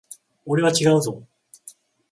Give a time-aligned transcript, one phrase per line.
[0.47, 1.21] 俺は違うぞ。